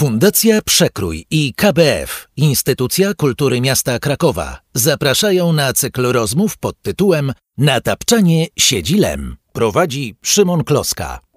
[0.00, 7.80] Fundacja Przekrój i KBF, Instytucja Kultury Miasta Krakowa, zapraszają na cykl rozmów pod tytułem Na
[7.80, 9.36] tapczanie siedzi lem.
[9.52, 11.29] Prowadzi Szymon Kloska.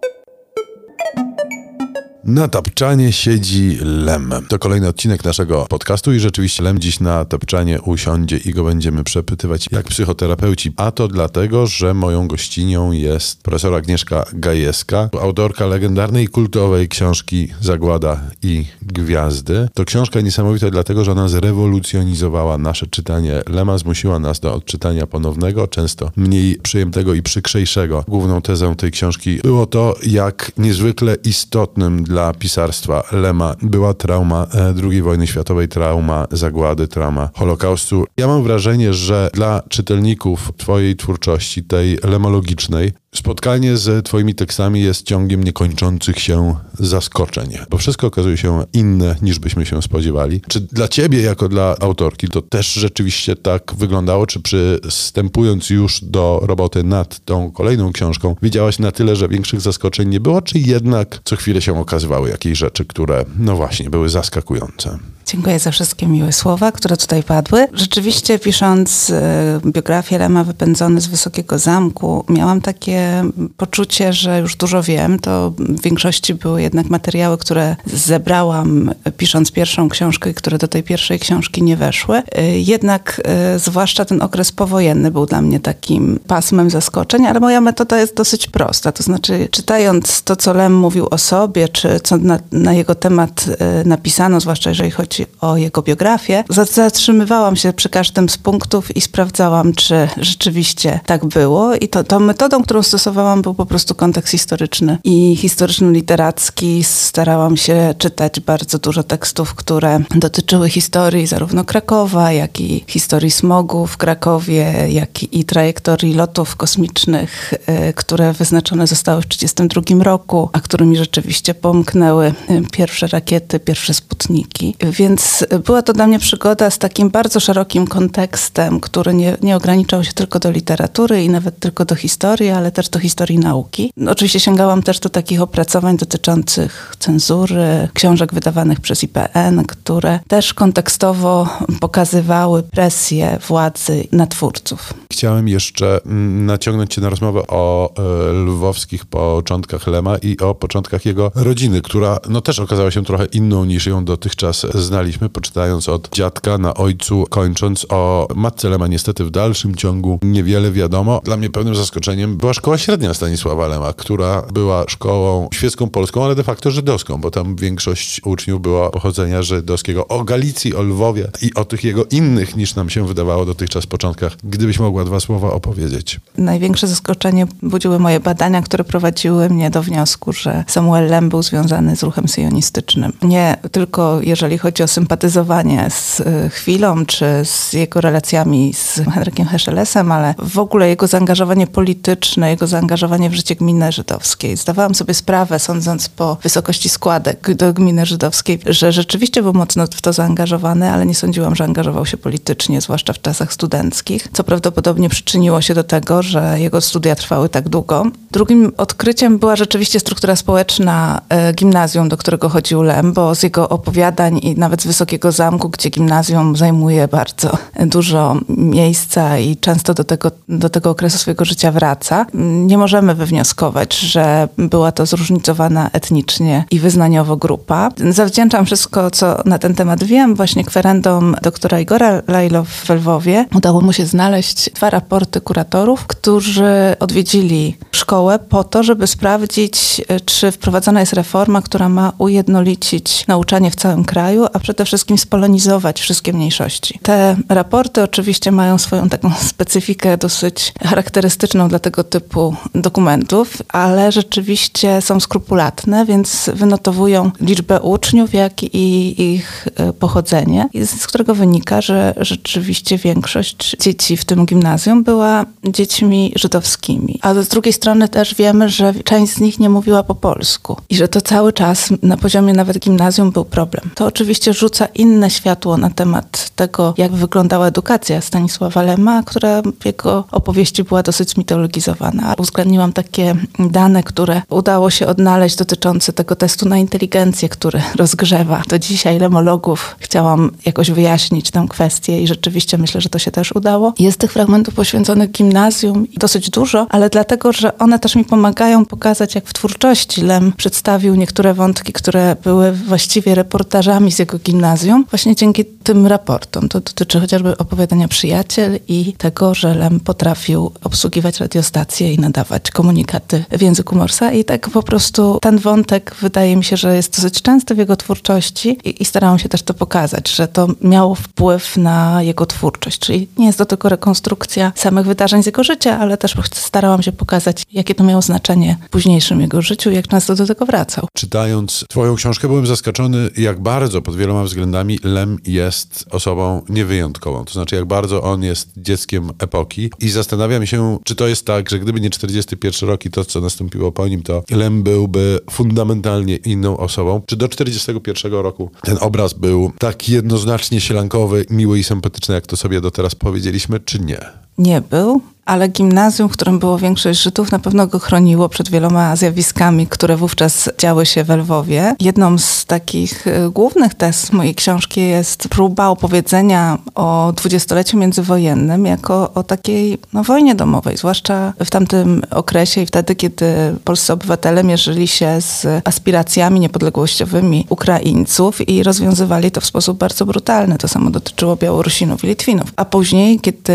[2.25, 4.33] Na tapczanie siedzi Lem.
[4.47, 9.03] To kolejny odcinek naszego podcastu i rzeczywiście Lem dziś na tapczanie usiądzie i go będziemy
[9.03, 10.73] przepytywać jak psychoterapeuci.
[10.77, 18.21] A to dlatego, że moją gościnią jest profesor Agnieszka Gajewska, autorka legendarnej kultowej książki Zagłada
[18.41, 19.67] i Gwiazdy.
[19.73, 25.67] To książka niesamowita dlatego, że ona zrewolucjonizowała nasze czytanie Lema, zmusiła nas do odczytania ponownego,
[25.67, 28.03] często mniej przyjemnego i przykrzejszego.
[28.07, 34.73] Główną tezą tej książki było to, jak niezwykle istotnym dla pisarstwa Lema była trauma e,
[34.89, 38.05] II wojny światowej, trauma zagłady, trauma Holokaustu.
[38.17, 45.05] Ja mam wrażenie, że dla czytelników twojej twórczości, tej lemologicznej, Spotkanie z Twoimi tekstami jest
[45.05, 50.41] ciągiem niekończących się zaskoczeń, bo wszystko okazuje się inne niż byśmy się spodziewali.
[50.47, 54.27] Czy dla Ciebie, jako dla autorki, to też rzeczywiście tak wyglądało?
[54.27, 60.09] Czy przystępując już do roboty nad tą kolejną książką, widziałaś na tyle, że większych zaskoczeń
[60.09, 64.99] nie było, czy jednak co chwilę się okazywały jakieś rzeczy, które, no właśnie, były zaskakujące?
[65.25, 67.67] Dziękuję za wszystkie miłe słowa, które tutaj padły.
[67.73, 73.23] Rzeczywiście pisząc e, biografię Lema Wypędzony z Wysokiego Zamku, miałam takie
[73.57, 75.19] poczucie, że już dużo wiem.
[75.19, 80.83] To w większości były jednak materiały, które zebrałam pisząc pierwszą książkę i które do tej
[80.83, 82.21] pierwszej książki nie weszły.
[82.31, 87.61] E, jednak e, zwłaszcza ten okres powojenny był dla mnie takim pasmem zaskoczeń, ale moja
[87.61, 88.91] metoda jest dosyć prosta.
[88.91, 93.45] To znaczy czytając to, co Lem mówił o sobie, czy co na, na jego temat
[93.85, 99.73] napisano, zwłaszcza jeżeli chodzi o jego biografię, zatrzymywałam się przy każdym z punktów i sprawdzałam,
[99.73, 101.75] czy rzeczywiście tak było.
[101.75, 106.83] I to, tą metodą, którą stosowałam, był po prostu kontekst historyczny i historyczno-literacki.
[106.83, 113.87] Starałam się czytać bardzo dużo tekstów, które dotyczyły historii zarówno Krakowa, jak i historii smogu
[113.87, 117.53] w Krakowie, jak i trajektorii lotów kosmicznych,
[117.89, 121.82] y, które wyznaczone zostały w 1932 roku, a którymi rzeczywiście pomknęły
[122.23, 122.33] y,
[122.71, 124.75] pierwsze rakiety, pierwsze sputniki.
[124.79, 129.55] Więc więc była to dla mnie przygoda z takim bardzo szerokim kontekstem, który nie, nie
[129.55, 133.93] ograniczał się tylko do literatury i nawet tylko do historii, ale też do historii nauki.
[134.07, 141.47] Oczywiście sięgałam też do takich opracowań dotyczących cenzury, książek wydawanych przez IPN, które też kontekstowo
[141.79, 144.93] pokazywały presję władzy na twórców.
[145.11, 151.05] Chciałem jeszcze mm, naciągnąć cię na rozmowę o e, lwowskich początkach Lema i o początkach
[151.05, 156.09] jego rodziny, która no też okazała się trochę inną niż ją dotychczas znaliśmy poczytając od
[156.09, 158.87] dziadka na ojcu, kończąc o matce Lema.
[158.87, 161.21] Niestety w dalszym ciągu niewiele wiadomo.
[161.23, 166.35] Dla mnie pewnym zaskoczeniem była szkoła średnia Stanisława Lema, która była szkołą świecką polską, ale
[166.35, 170.07] de facto żydowską, bo tam większość uczniów była pochodzenia żydowskiego.
[170.07, 174.37] O Galicji, o Lwowie i o tych jego innych, niż nam się wydawało dotychczas początkach.
[174.43, 176.19] Gdybyś mogła dwa słowa opowiedzieć.
[176.37, 181.62] Największe zaskoczenie budziły moje badania, które prowadziły mnie do wniosku, że Samuel Lem był związany
[181.67, 183.13] z ruchem sionistycznym.
[183.21, 189.47] Nie tylko jeżeli chodzi o sympatyzowanie z e, chwilą, czy z jego relacjami z Henrykiem
[189.47, 194.57] Heschelesem, ale w ogóle jego zaangażowanie polityczne, jego zaangażowanie w życie gminy żydowskiej.
[194.57, 200.01] Zdawałam sobie sprawę, sądząc po wysokości składek do gminy żydowskiej, że rzeczywiście był mocno w
[200.01, 205.09] to zaangażowany, ale nie sądziłam, że angażował się politycznie, zwłaszcza w czasach studenckich, co prawdopodobnie
[205.09, 208.05] przyczyniło się do tego, że jego studia trwały tak długo.
[208.31, 213.69] Drugim odkryciem była rzeczywiście struktura społeczna e, gimnazjum, do którego chodził Lem, bo z jego
[213.69, 220.03] opowiadań i nawet z Wysokiego Zamku, gdzie gimnazjum zajmuje bardzo dużo miejsca i często do
[220.03, 226.65] tego, do tego okresu swojego życia wraca, nie możemy wywnioskować, że była to zróżnicowana etnicznie
[226.71, 227.89] i wyznaniowo grupa.
[228.09, 233.45] Zawdzięczam wszystko, co na ten temat wiem, właśnie kwerendom doktora Igora Lajlo w Lwowie.
[233.55, 240.51] Udało mu się znaleźć dwa raporty kuratorów, którzy odwiedzili szkołę po to, żeby sprawdzić, czy
[240.51, 241.32] wprowadzona jest reforma,
[241.63, 246.99] która ma ujednolicić nauczanie w całym kraju, a przede wszystkim spolonizować wszystkie mniejszości.
[247.03, 255.01] Te raporty oczywiście mają swoją taką specyfikę dosyć charakterystyczną dla tego typu dokumentów, ale rzeczywiście
[255.01, 262.13] są skrupulatne, więc wynotowują liczbę uczniów, jak i ich e, pochodzenie, z którego wynika, że
[262.17, 267.19] rzeczywiście większość dzieci w tym gimnazjum była dziećmi żydowskimi.
[267.21, 270.95] A z drugiej strony też wiemy, że część z nich nie mówiła po polsku i
[270.95, 273.89] że to cały czas na poziomie nawet gimnazjum był problem.
[273.95, 279.85] To oczywiście rzuca inne światło na temat tego, jak wyglądała edukacja Stanisława Lema, która w
[279.85, 282.33] jego opowieści była dosyć mitologizowana.
[282.37, 288.79] Uwzględniłam takie dane, które udało się odnaleźć dotyczące tego testu na inteligencję, który rozgrzewa do
[288.79, 289.95] dzisiaj lemologów.
[289.99, 293.93] Chciałam jakoś wyjaśnić tę kwestię i rzeczywiście myślę, że to się też udało.
[293.99, 299.35] Jest tych fragmentów poświęconych gimnazjum dosyć dużo, ale dlatego, że one też mi pomagają pokazać,
[299.35, 305.35] jak w twórczości Lem przedstawił niektóre wątki, które były właściwie reportażami z jego gimnazjum, właśnie
[305.35, 306.69] dzięki tym raportom.
[306.69, 313.45] To dotyczy chociażby opowiadania Przyjaciel i tego, że Lem potrafił obsługiwać radiostacje i nadawać komunikaty
[313.51, 317.41] w języku Morsa i tak po prostu ten wątek wydaje mi się, że jest dosyć
[317.41, 321.77] częsty w jego twórczości i, i starałam się też to pokazać, że to miało wpływ
[321.77, 326.17] na jego twórczość, czyli nie jest to tylko rekonstrukcja samych wydarzeń z jego życia, ale
[326.17, 330.45] też starałam się pokazać, jakie to miało znaczenie w późniejszym jego życiu jak często do
[330.45, 331.02] tego wracał.
[331.13, 337.45] Czytając twoją książkę byłem zaskoczony, jak bardzo pod wieloma względami Lem jest osobą niewyjątkową.
[337.45, 341.69] To znaczy, jak bardzo on jest dzieckiem epoki i zastanawiam się, czy to jest tak,
[341.69, 346.35] że gdyby nie 41 rok i to, co nastąpiło po nim, to Lem byłby fundamentalnie
[346.35, 347.21] inną osobą.
[347.25, 352.57] Czy do 41 roku ten obraz był tak jednoznacznie sielankowy, miły i sympatyczny, jak to
[352.57, 354.19] sobie do teraz powiedzieliśmy, czy nie?
[354.57, 359.15] Nie był ale gimnazjum, w którym było większość Żydów, na pewno go chroniło przed wieloma
[359.15, 361.95] zjawiskami, które wówczas działy się w Lwowie.
[361.99, 369.33] Jedną z takich e, głównych tez mojej książki jest próba opowiedzenia o dwudziestoleciu międzywojennym jako
[369.33, 373.45] o takiej no, wojnie domowej, zwłaszcza w tamtym okresie i wtedy, kiedy
[373.83, 380.77] polscy obywatele mierzyli się z aspiracjami niepodległościowymi Ukraińców i rozwiązywali to w sposób bardzo brutalny.
[380.77, 382.73] To samo dotyczyło Białorusinów i Litwinów.
[382.75, 383.73] A później, kiedy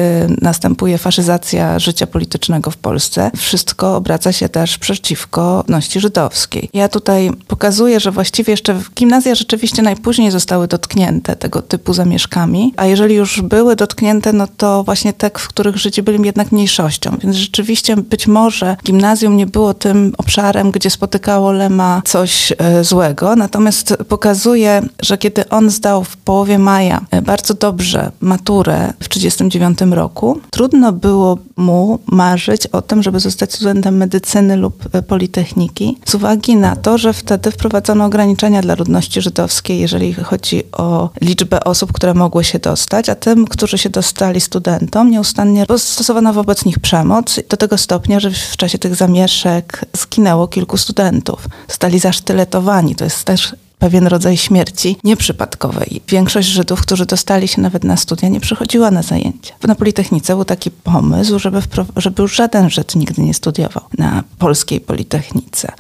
[0.68, 6.70] następuje faszyzacja życia politycznego w Polsce, wszystko obraca się też przeciwko ludności żydowskiej.
[6.74, 12.86] Ja tutaj pokazuję, że właściwie jeszcze gimnazja rzeczywiście najpóźniej zostały dotknięte tego typu zamieszkami, a
[12.86, 17.16] jeżeli już były dotknięte, no to właśnie te, w których Żydzi byli jednak mniejszością.
[17.22, 23.36] Więc rzeczywiście być może gimnazjum nie było tym obszarem, gdzie spotykało Lema coś e, złego,
[23.36, 29.94] natomiast pokazuje, że kiedy on zdał w połowie maja e, bardzo dobrze maturę w 1939
[29.96, 36.14] roku, trudno było mu marzyć o tym, żeby zostać studentem medycyny lub e, politechniki, z
[36.14, 41.92] uwagi na to, że wtedy wprowadzono ograniczenia dla ludności żydowskiej, jeżeli chodzi o liczbę osób,
[41.92, 47.40] które mogły się dostać, a tym, którzy się dostali studentom, nieustannie stosowano wobec nich przemoc
[47.48, 51.48] do tego stopnia, że w czasie tych zamieszek zginęło kilku studentów.
[51.68, 52.94] Zostali zasztyletowani.
[52.94, 56.00] To jest też pewien rodzaj śmierci nieprzypadkowej.
[56.08, 59.54] Większość Żydów, którzy dostali się nawet na studia, nie przychodziła na zajęcia.
[59.66, 61.62] Na Politechnice był taki pomysł, żeby,
[61.96, 65.72] żeby już żaden Żyd nigdy nie studiował na polskiej Politechnice.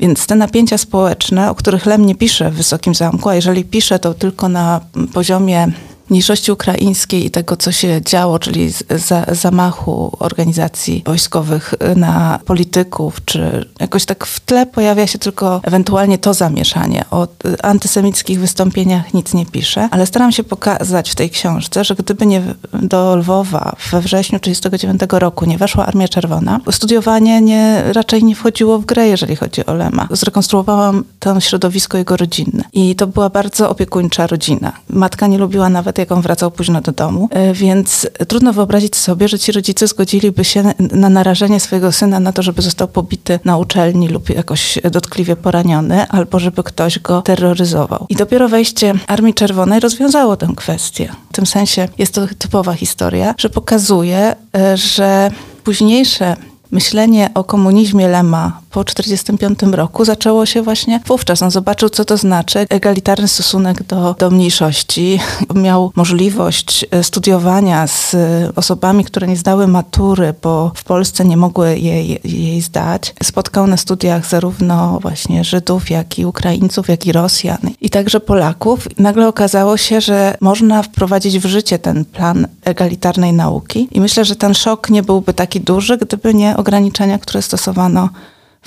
[0.00, 3.98] Więc te napięcia społeczne, o których Lem nie pisze w Wysokim Zamku, a jeżeli pisze,
[3.98, 4.80] to tylko na
[5.12, 5.72] poziomie
[6.10, 13.68] mniejszości ukraińskiej i tego, co się działo, czyli za, zamachu organizacji wojskowych na polityków, czy
[13.80, 17.04] jakoś tak w tle pojawia się tylko ewentualnie to zamieszanie.
[17.10, 17.28] O
[17.62, 22.42] antysemickich wystąpieniach nic nie pisze, ale staram się pokazać w tej książce, że gdyby nie
[22.72, 28.78] do Lwowa we wrześniu 1939 roku nie weszła Armia Czerwona, studiowanie nie, raczej nie wchodziło
[28.78, 30.08] w grę, jeżeli chodzi o Lema.
[30.10, 34.72] Zrekonstruowałam to środowisko jego rodzinne i to była bardzo opiekuńcza rodzina.
[34.90, 39.28] Matka nie lubiła nawet jak on wracał późno do domu, e, więc trudno wyobrazić sobie,
[39.28, 43.58] że ci rodzice zgodziliby się na narażenie swojego syna na to, żeby został pobity na
[43.58, 48.06] uczelni lub jakoś dotkliwie poraniony, albo żeby ktoś go terroryzował.
[48.08, 51.12] I dopiero wejście Armii Czerwonej rozwiązało tę kwestię.
[51.32, 55.30] W tym sensie jest to typowa historia, że pokazuje, e, że
[55.64, 56.36] późniejsze
[56.70, 61.42] myślenie o komunizmie Lema po 1945 roku zaczęło się właśnie wówczas.
[61.42, 65.20] On zobaczył, co to znaczy egalitarny stosunek do, do mniejszości.
[65.54, 68.16] Miał możliwość e, studiowania z
[68.56, 73.14] osobami, które nie zdały matury, bo w Polsce nie mogły jej, jej zdać.
[73.22, 78.88] Spotkał na studiach zarówno właśnie Żydów, jak i Ukraińców, jak i Rosjan i także Polaków.
[78.98, 84.36] Nagle okazało się, że można wprowadzić w życie ten plan egalitarnej nauki i myślę, że
[84.36, 88.08] ten szok nie byłby taki duży, gdyby nie ograniczenia, które stosowano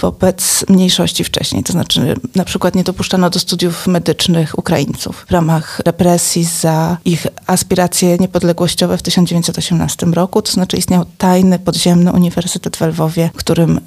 [0.02, 1.64] wobec mniejszości wcześniej.
[1.64, 7.28] To znaczy na przykład nie dopuszczano do studiów medycznych Ukraińców w ramach represji za ich
[7.48, 10.42] aspiracje niepodległościowe w 1918 roku.
[10.42, 13.80] To znaczy istniał tajny, podziemny uniwersytet w Lwowie, w którym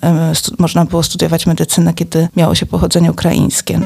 [0.59, 3.81] można było studiować medycynę, kiedy miało się pochodzenie ukraińskie.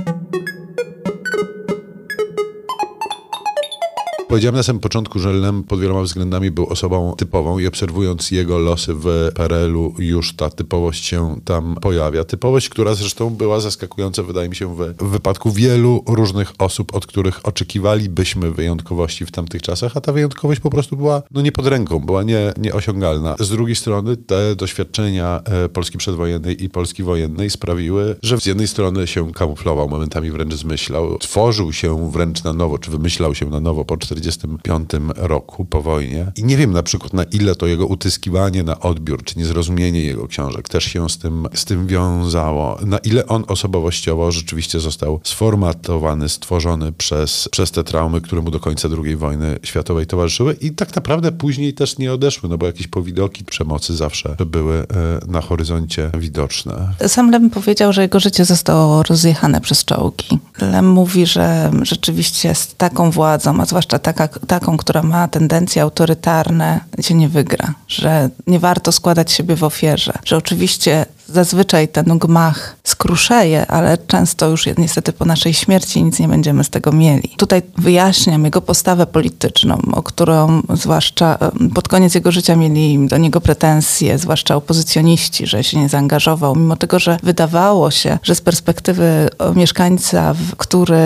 [4.28, 8.58] Powiedziałem na samym początku, że Lem pod wieloma względami był osobą typową i obserwując jego
[8.58, 12.24] losy w PRL-u już ta typowość się tam pojawia.
[12.24, 17.46] Typowość, która zresztą była zaskakująca, wydaje mi się, w, wypadku wielu różnych osób, od których
[17.46, 21.98] oczekiwalibyśmy wyjątkowości w tamtych czasach, a ta wyjątkowość po prostu była no, nie pod ręką,
[21.98, 23.36] była nie, nieosiągalna.
[23.38, 28.68] Z drugiej strony te doświadczenia e, Polski przedwojennej i Polski wojennej sprawiły, że z jednej
[28.68, 33.60] strony się kamuflował, momentami wręcz zmyślał, tworzył się wręcz na nowo, czy wymyślał się na
[33.60, 36.32] nowo po 1945 roku, po wojnie.
[36.36, 40.26] I nie wiem na przykład na ile to jego utyskiwanie na odbiór, czy niezrozumienie jego
[40.26, 42.78] książek też się z tym, z tym wiązało.
[42.86, 48.60] Na ile on osobowościowo rzeczywiście został sformatowany, stworzony przez, przez te traumy, które mu do
[48.60, 52.86] końca II wojny światowej towarzyszyły i tak naprawdę później też nie odeszły, no bo jakieś
[52.86, 54.86] powidoki przemocy zawsze były e,
[55.26, 56.88] na horyzoncie widoczne.
[57.06, 60.38] Sam Lem powiedział, że jego życie zostało rozjechane przez czołgi.
[60.60, 66.80] Lem mówi, że rzeczywiście z taką władzą, a zwłaszcza taka, taką, która ma tendencje autorytarne,
[67.00, 67.74] się nie wygra.
[67.88, 70.12] Że nie warto składać siebie w ofierze.
[70.24, 76.28] Że oczywiście zazwyczaj ten gmach skruszeje, ale często już niestety po naszej śmierci nic nie
[76.28, 77.34] będziemy z tego mieli.
[77.36, 81.38] Tutaj wyjaśniam jego postawę polityczną, o którą zwłaszcza
[81.74, 86.76] pod koniec jego życia mieli do niego pretensje, zwłaszcza opozycjoniści, że się nie zaangażował, mimo
[86.76, 90.96] tego, że wydawało się, że z perspektywy mieszkańca, który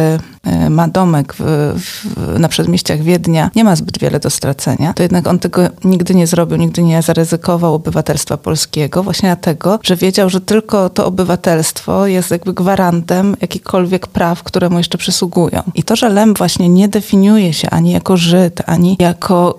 [0.44, 1.42] e, ma domek w,
[1.76, 6.14] w, na przedmieściach Wiednia, nie ma zbyt wiele do stracenia, to jednak on tego nigdy
[6.14, 11.06] nie zrobił, nigdy nie zaryzykował obywatelstwa polskiego, właśnie dlatego, że wie, wiedział, że tylko to
[11.06, 15.62] obywatelstwo jest jakby gwarantem jakichkolwiek praw, które mu jeszcze przysługują.
[15.74, 19.56] I to, że Lem właśnie nie definiuje się ani jako Żyd, ani jako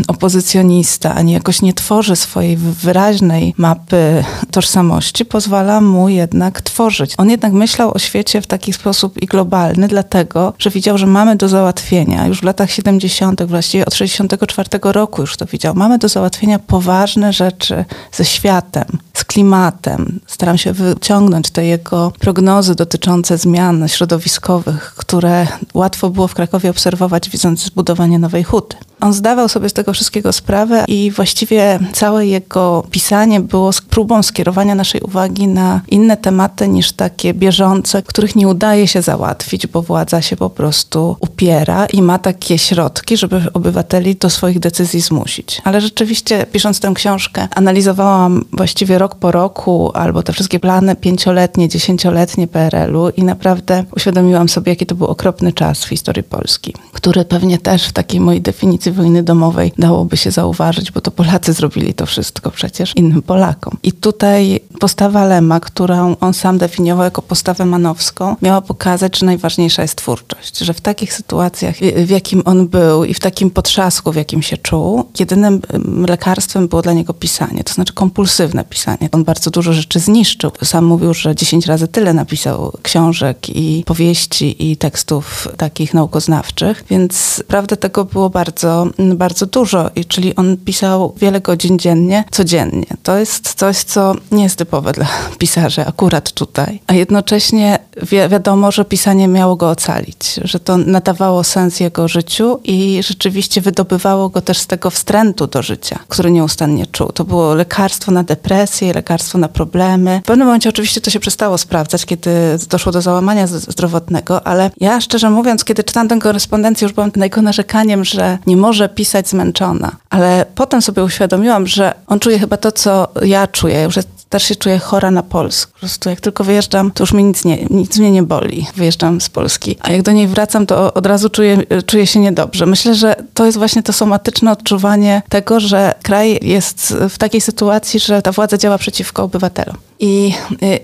[0.00, 7.14] y, opozycjonista, ani jakoś nie tworzy swojej wyraźnej mapy tożsamości, pozwala mu jednak tworzyć.
[7.18, 11.36] On jednak myślał o świecie w taki sposób i globalny, dlatego, że widział, że mamy
[11.36, 16.08] do załatwienia już w latach 70., właściwie od 64 roku już to widział, mamy do
[16.08, 19.91] załatwienia poważne rzeczy ze światem, z klimatem,
[20.26, 27.30] Staram się wyciągnąć te jego prognozy dotyczące zmian środowiskowych, które łatwo było w Krakowie obserwować,
[27.30, 28.76] widząc zbudowanie nowej huty.
[29.02, 34.74] On zdawał sobie z tego wszystkiego sprawę i właściwie całe jego pisanie było próbą skierowania
[34.74, 40.22] naszej uwagi na inne tematy niż takie bieżące, których nie udaje się załatwić, bo władza
[40.22, 45.62] się po prostu upiera i ma takie środki, żeby obywateli do swoich decyzji zmusić.
[45.64, 51.68] Ale rzeczywiście, pisząc tę książkę, analizowałam właściwie rok po roku albo te wszystkie plany pięcioletnie,
[51.68, 57.24] dziesięcioletnie PRL-u i naprawdę uświadomiłam sobie, jaki to był okropny czas w historii Polski, który
[57.24, 61.94] pewnie też w takiej mojej definicji wojny domowej dałoby się zauważyć, bo to Polacy zrobili
[61.94, 63.76] to wszystko przecież innym Polakom.
[63.82, 69.82] I tutaj postawa Lema, którą on sam definiował jako postawę manowską, miała pokazać, że najważniejsza
[69.82, 71.74] jest twórczość, że w takich sytuacjach,
[72.06, 75.60] w jakim on był i w takim potrzasku, w jakim się czuł, jedynym
[76.08, 79.08] lekarstwem było dla niego pisanie, to znaczy kompulsywne pisanie.
[79.12, 80.50] On bardzo dużo rzeczy zniszczył.
[80.64, 87.42] Sam mówił, że 10 razy tyle napisał książek i powieści i tekstów takich naukoznawczych, więc
[87.48, 88.81] prawda tego było bardzo
[89.14, 89.90] bardzo, dużo.
[89.94, 92.86] I czyli on pisał wiele godzin dziennie, codziennie.
[93.02, 95.06] To jest coś, co nie jest typowe dla
[95.38, 96.80] pisarzy akurat tutaj.
[96.86, 102.60] A jednocześnie wi wiadomo, że pisanie miało go ocalić, że to nadawało sens jego życiu
[102.64, 107.12] i rzeczywiście wydobywało go też z tego wstrętu do życia, który nieustannie czuł.
[107.12, 110.20] To było lekarstwo na depresję, lekarstwo na problemy.
[110.24, 112.30] W pewnym momencie oczywiście to się przestało sprawdzać, kiedy
[112.70, 117.24] doszło do załamania zdrowotnego, ale ja szczerze mówiąc, kiedy czytałam tę korespondencję, już byłam na
[117.24, 119.96] jego narzekaniem, że nie może pisać zmęczona.
[120.10, 124.56] Ale potem sobie uświadomiłam, że on czuje chyba to, co ja czuję, że też się
[124.56, 125.72] czuję chora na Polskę.
[125.72, 128.66] Po prostu jak tylko wyjeżdżam, to już mi nic, nie, nic mnie nie boli.
[128.76, 129.76] Wyjeżdżam z Polski.
[129.80, 132.66] A jak do niej wracam, to od razu czuję, czuję się niedobrze.
[132.66, 138.00] Myślę, że to jest właśnie to somatyczne odczuwanie tego, że kraj jest w takiej sytuacji,
[138.00, 139.76] że ta władza działa przeciwko obywatelom.
[140.04, 140.34] I,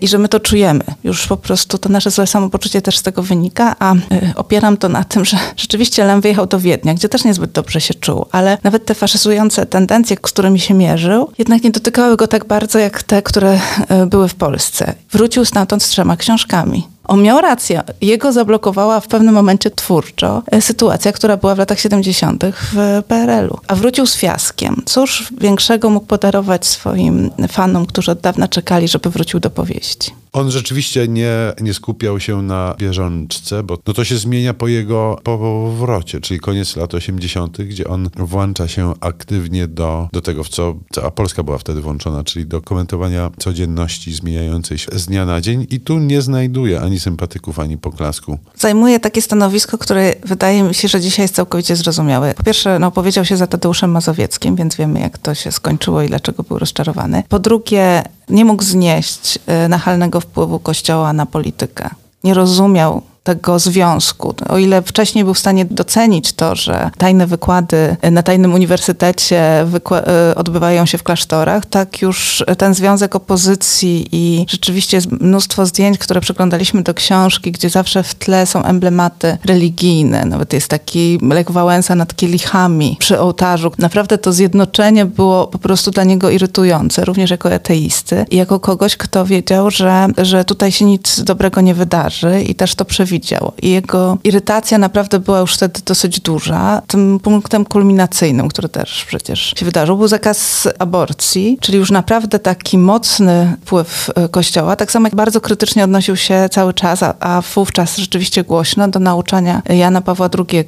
[0.00, 0.84] I że my to czujemy.
[1.04, 3.98] Już po prostu to nasze złe samopoczucie też z tego wynika, a y,
[4.36, 7.94] opieram to na tym, że rzeczywiście Lem wyjechał do Wiednia, gdzie też niezbyt dobrze się
[7.94, 12.44] czuł, ale nawet te faszyzujące tendencje, z którymi się mierzył, jednak nie dotykały go tak
[12.44, 14.94] bardzo jak te, które y, były w Polsce.
[15.12, 16.97] Wrócił stamtąd z trzema książkami.
[17.08, 17.82] On miał rację.
[18.00, 22.44] Jego zablokowała w pewnym momencie twórczo e, sytuacja, która była w latach 70.
[22.72, 23.58] w PRL-u.
[23.68, 24.82] A wrócił z fiaskiem.
[24.86, 30.10] Cóż większego mógł podarować swoim fanom, którzy od dawna czekali, żeby wrócił do powieści?
[30.32, 35.20] On rzeczywiście nie, nie skupiał się na bieżączce, bo no to się zmienia po jego
[35.22, 40.74] powrocie, czyli koniec lat 80., gdzie on włącza się aktywnie do, do tego, w co
[40.92, 45.66] cała Polska była wtedy włączona, czyli do komentowania codzienności zmieniającej się z dnia na dzień
[45.70, 48.38] i tu nie znajduje ani sympatyków, ani poklasku.
[48.56, 52.34] Zajmuje takie stanowisko, które wydaje mi się, że dzisiaj jest całkowicie zrozumiałe.
[52.34, 56.08] Po pierwsze, no, powiedział się za Tadeuszem Mazowieckim, więc wiemy, jak to się skończyło i
[56.08, 57.22] dlaczego był rozczarowany.
[57.28, 61.90] Po drugie, nie mógł znieść y, nachalnego wpływu Kościoła na politykę.
[62.24, 64.34] Nie rozumiał tego związku.
[64.48, 70.02] O ile wcześniej był w stanie docenić to, że tajne wykłady na tajnym uniwersytecie wykła-
[70.36, 76.82] odbywają się w klasztorach, tak już ten związek opozycji i rzeczywiście mnóstwo zdjęć, które przeglądaliśmy
[76.82, 80.24] do książki, gdzie zawsze w tle są emblematy religijne.
[80.24, 83.72] Nawet jest taki Lech Wałęsa nad kielichami przy ołtarzu.
[83.78, 88.96] Naprawdę to zjednoczenie było po prostu dla niego irytujące, również jako ateisty i jako kogoś,
[88.96, 93.52] kto wiedział, że, że tutaj się nic dobrego nie wydarzy i też to przewidział widział.
[93.62, 96.82] I jego irytacja naprawdę była już wtedy dosyć duża.
[96.86, 102.78] Tym punktem kulminacyjnym, który też przecież się wydarzył, był zakaz aborcji, czyli już naprawdę taki
[102.78, 104.76] mocny wpływ e, Kościoła.
[104.76, 108.98] Tak samo jak bardzo krytycznie odnosił się cały czas, a, a wówczas rzeczywiście głośno do
[108.98, 110.64] nauczania Jana Pawła II,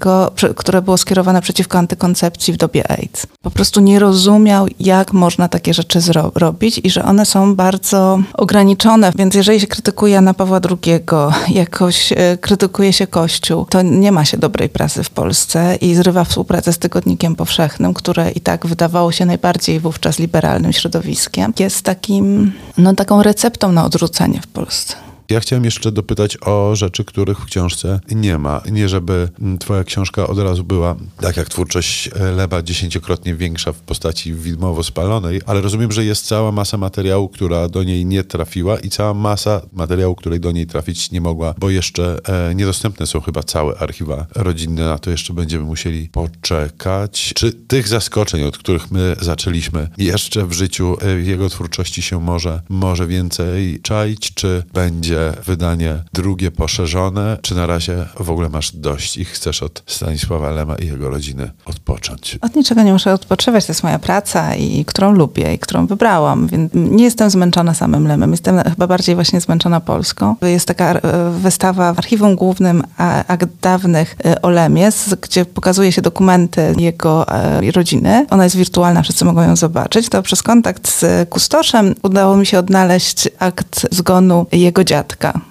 [0.57, 3.27] które było skierowane przeciwko antykoncepcji w dobie AIDS.
[3.43, 9.13] Po prostu nie rozumiał, jak można takie rzeczy zrobić i że one są bardzo ograniczone.
[9.17, 11.01] Więc jeżeli się krytykuje Jana Pawła II
[11.49, 16.25] jakoś e, krytykuje się Kościół, to nie ma się dobrej prasy w Polsce i zrywa
[16.25, 21.53] współpracę z Tygodnikiem Powszechnym, które i tak wydawało się najbardziej wówczas liberalnym środowiskiem.
[21.59, 25.10] Jest takim, no taką receptą na odrzucenie w Polsce.
[25.31, 28.63] Ja chciałem jeszcze dopytać o rzeczy, których w książce nie ma.
[28.73, 29.29] Nie żeby
[29.61, 34.83] twoja książka od razu była, tak jak twórczość e, Leba, dziesięciokrotnie większa w postaci widmowo
[34.83, 39.15] spalonej, ale rozumiem, że jest cała masa materiału, która do niej nie trafiła i cała
[39.15, 42.19] masa materiału, której do niej trafić nie mogła, bo jeszcze
[42.49, 47.33] e, niedostępne są chyba całe archiwa rodzinne, na to jeszcze będziemy musieli poczekać.
[47.35, 52.63] Czy tych zaskoczeń, od których my zaczęliśmy, jeszcze w życiu e, jego twórczości się może,
[52.69, 59.17] może więcej czaić, czy będzie wydanie drugie poszerzone, czy na razie w ogóle masz dość
[59.17, 62.39] i chcesz od Stanisława Lema i jego rodziny odpocząć?
[62.41, 66.47] Od niczego nie muszę odpoczywać, to jest moja praca i którą lubię i którą wybrałam,
[66.47, 70.37] więc nie jestem zmęczona samym Lemem, jestem chyba bardziej właśnie zmęczona Polską.
[70.43, 72.83] Jest taka e, wystawa w Archiwum Głównym
[73.29, 74.89] Akt Dawnych e, o Lemie,
[75.21, 78.27] gdzie pokazuje się dokumenty jego e, rodziny.
[78.31, 80.09] Ona jest wirtualna, wszyscy mogą ją zobaczyć.
[80.09, 84.85] To przez kontakt z kustoszem udało mi się odnaleźć akt zgonu jego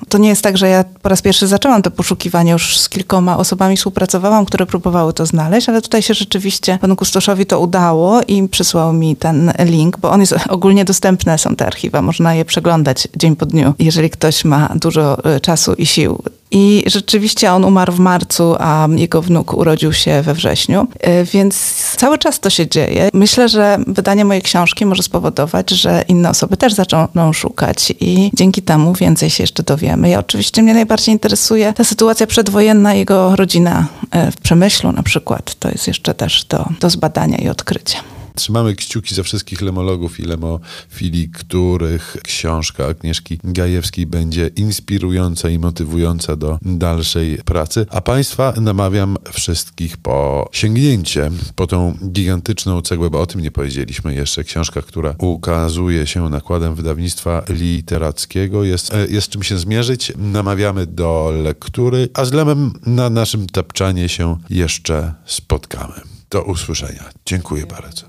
[0.09, 3.38] to nie jest tak, że ja po raz pierwszy zaczęłam to poszukiwanie, już z kilkoma
[3.38, 8.47] osobami współpracowałam, które próbowały to znaleźć, ale tutaj się rzeczywiście panu Kustoszowi to udało i
[8.47, 13.07] przysłał mi ten link, bo on jest ogólnie dostępne, są te archiwa, można je przeglądać
[13.15, 16.23] dzień po dniu, jeżeli ktoś ma dużo e, czasu i sił.
[16.51, 21.55] I rzeczywiście on umarł w marcu, a jego wnuk urodził się we wrześniu, e, więc
[21.97, 23.09] cały czas to się dzieje.
[23.13, 28.62] Myślę, że wydanie mojej książki może spowodować, że inne osoby też zaczną szukać i dzięki
[28.62, 30.09] temu więcej się jeszcze dowiemy.
[30.09, 35.55] Ja oczywiście mnie najbardziej interesuje ta sytuacja przedwojenna, jego rodzina e, w Przemyślu na przykład.
[35.55, 37.99] To jest jeszcze też do, do zbadania i odkrycia.
[38.39, 46.36] Trzymamy kciuki za wszystkich lemologów i lemofili, których książka Agnieszki Gajewskiej będzie inspirująca i motywująca
[46.36, 47.86] do dalszej pracy.
[47.89, 54.15] A Państwa namawiam wszystkich po sięgnięcie po tą gigantyczną cegłę, bo o tym nie powiedzieliśmy
[54.15, 54.43] jeszcze.
[54.43, 58.63] Książka, która ukazuje się nakładem wydawnictwa literackiego.
[58.63, 60.13] Jest, e, jest czym się zmierzyć.
[60.17, 66.02] Namawiamy do lektury, a z Lemem na naszym tapczanie się jeszcze spotkamy.
[66.30, 67.10] Do usłyszenia.
[67.25, 68.09] Dziękuję bardzo.